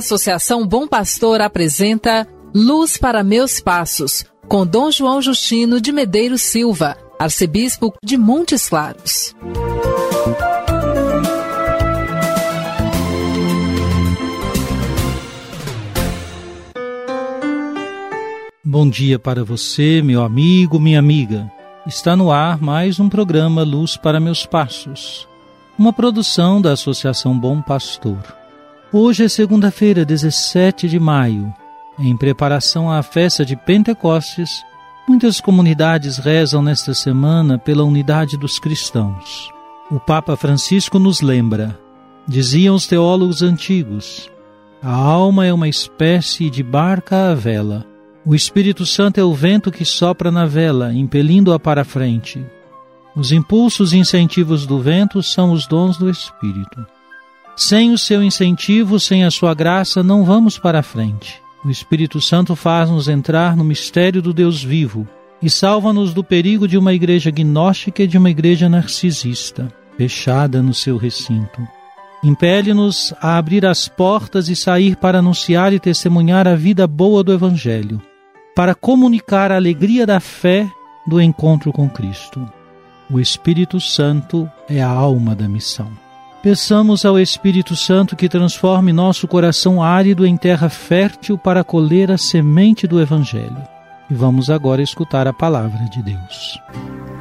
[0.00, 6.96] Associação Bom Pastor apresenta Luz para Meus Passos, com Dom João Justino de Medeiros Silva,
[7.18, 9.34] arcebispo de Montes Claros.
[18.64, 21.50] Bom dia para você, meu amigo, minha amiga.
[21.86, 25.28] Está no ar mais um programa Luz para Meus Passos,
[25.78, 28.39] uma produção da Associação Bom Pastor.
[28.92, 31.52] Hoje é segunda-feira, 17 de maio.
[31.98, 34.64] Em preparação à festa de Pentecostes,
[35.08, 39.50] muitas comunidades rezam nesta semana pela unidade dos cristãos.
[39.90, 41.78] O Papa Francisco nos lembra,
[42.26, 44.30] diziam os teólogos antigos,
[44.82, 47.86] a alma é uma espécie de barca à vela
[48.24, 52.44] o Espírito Santo é o vento que sopra na vela, impelindo-a para frente.
[53.16, 56.86] Os impulsos e incentivos do vento são os dons do Espírito.
[57.60, 61.42] Sem o seu incentivo, sem a sua graça, não vamos para frente.
[61.62, 65.06] O Espírito Santo faz-nos entrar no mistério do Deus vivo
[65.42, 70.72] e salva-nos do perigo de uma igreja gnóstica e de uma igreja narcisista, fechada no
[70.72, 71.60] seu recinto.
[72.24, 77.30] Impele-nos a abrir as portas e sair para anunciar e testemunhar a vida boa do
[77.30, 78.00] Evangelho
[78.56, 80.66] para comunicar a alegria da fé
[81.06, 82.50] do encontro com Cristo.
[83.10, 86.09] O Espírito Santo é a alma da missão.
[86.42, 92.16] Peçamos ao Espírito Santo que transforme nosso coração árido em terra fértil para colher a
[92.16, 93.62] semente do Evangelho.
[94.10, 96.58] E vamos agora escutar a palavra de Deus.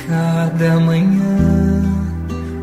[0.08, 1.84] Cada manhã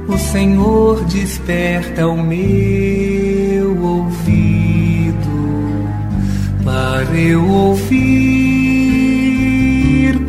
[0.08, 5.16] o Senhor desperta o meu ouvido
[6.64, 8.96] para eu ouvir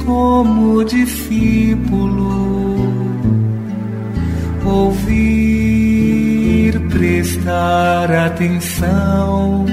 [0.06, 2.35] como discípulo,
[4.66, 5.56] ouvir,
[7.27, 9.65] prestar atenção,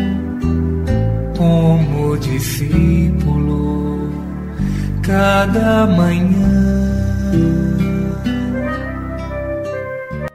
[1.36, 4.10] como discípulo,
[5.02, 6.90] cada manhã.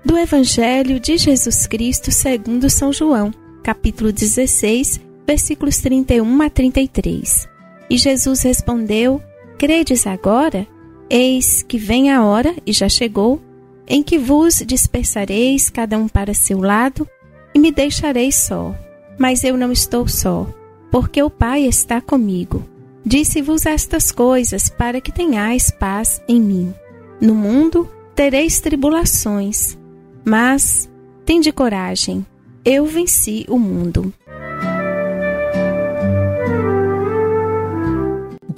[0.05, 7.49] Do Evangelho de Jesus Cristo segundo São João, capítulo 16, versículos 31 a 33.
[7.89, 9.21] E Jesus respondeu:
[9.57, 10.65] Credes agora?
[11.09, 13.41] Eis que vem a hora, e já chegou,
[13.89, 17.09] em que vos dispersareis cada um para seu lado,
[17.53, 18.75] e me deixareis só.
[19.17, 20.47] Mas eu não estou só,
[20.91, 22.63] porque o Pai está comigo.
[23.03, 26.73] Disse-vos estas coisas para que tenhais paz em mim.
[27.19, 29.77] No mundo tereis tribulações,
[30.23, 30.89] mas
[31.25, 32.25] tende coragem,
[32.63, 34.13] eu venci o mundo.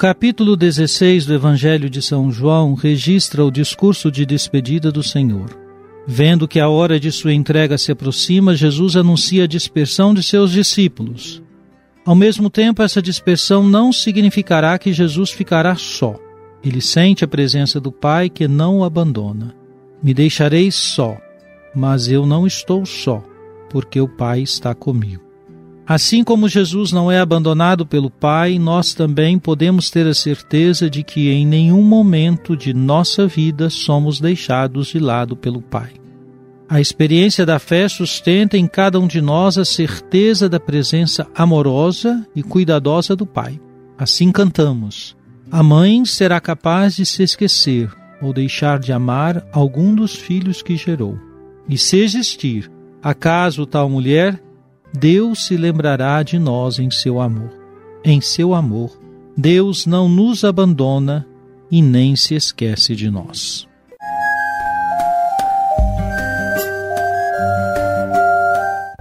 [0.01, 5.55] Capítulo 16 do Evangelho de São João registra o discurso de despedida do Senhor.
[6.07, 10.49] Vendo que a hora de sua entrega se aproxima, Jesus anuncia a dispersão de seus
[10.49, 11.39] discípulos.
[12.03, 16.15] Ao mesmo tempo, essa dispersão não significará que Jesus ficará só.
[16.63, 19.53] Ele sente a presença do Pai que não o abandona.
[20.01, 21.15] Me deixareis só,
[21.75, 23.23] mas eu não estou só,
[23.69, 25.30] porque o Pai está comigo.
[25.93, 31.03] Assim como Jesus não é abandonado pelo Pai, nós também podemos ter a certeza de
[31.03, 35.91] que em nenhum momento de nossa vida somos deixados de lado pelo Pai.
[36.69, 42.25] A experiência da fé sustenta em cada um de nós a certeza da presença amorosa
[42.33, 43.59] e cuidadosa do Pai.
[43.97, 45.13] Assim cantamos:
[45.51, 47.91] A mãe será capaz de se esquecer
[48.21, 51.19] ou deixar de amar algum dos filhos que gerou.
[51.67, 52.71] E se existir,
[53.03, 54.41] acaso tal mulher
[54.93, 57.49] Deus se lembrará de nós em seu amor.
[58.03, 58.99] Em seu amor,
[59.37, 61.25] Deus não nos abandona
[61.69, 63.67] e nem se esquece de nós.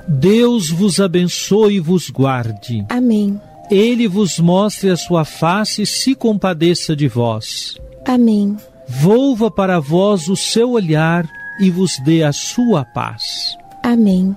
[0.07, 2.85] Deus vos abençoe e vos guarde.
[2.91, 3.41] Amém.
[3.71, 7.77] Ele vos mostre a sua face e se compadeça de vós.
[8.07, 8.57] Amém.
[8.87, 11.27] Volva para vós o seu olhar
[11.61, 13.57] e vos dê a sua paz.
[13.83, 14.37] Amém.